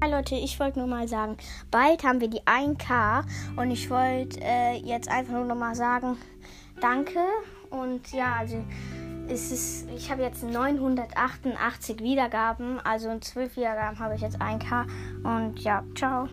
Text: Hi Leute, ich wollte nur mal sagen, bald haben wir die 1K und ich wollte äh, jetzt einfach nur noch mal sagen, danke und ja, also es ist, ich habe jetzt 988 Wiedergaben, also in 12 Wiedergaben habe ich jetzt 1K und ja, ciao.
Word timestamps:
Hi 0.00 0.08
Leute, 0.08 0.36
ich 0.36 0.60
wollte 0.60 0.78
nur 0.78 0.86
mal 0.86 1.08
sagen, 1.08 1.36
bald 1.72 2.04
haben 2.04 2.20
wir 2.20 2.28
die 2.28 2.42
1K 2.42 3.24
und 3.56 3.72
ich 3.72 3.90
wollte 3.90 4.38
äh, 4.40 4.76
jetzt 4.76 5.10
einfach 5.10 5.32
nur 5.32 5.44
noch 5.44 5.56
mal 5.56 5.74
sagen, 5.74 6.16
danke 6.80 7.18
und 7.70 8.12
ja, 8.12 8.36
also 8.38 8.64
es 9.28 9.50
ist, 9.50 9.88
ich 9.90 10.08
habe 10.08 10.22
jetzt 10.22 10.44
988 10.44 11.98
Wiedergaben, 11.98 12.78
also 12.78 13.10
in 13.10 13.20
12 13.20 13.56
Wiedergaben 13.56 13.98
habe 13.98 14.14
ich 14.14 14.20
jetzt 14.20 14.40
1K 14.40 14.86
und 15.24 15.58
ja, 15.64 15.82
ciao. 15.96 16.28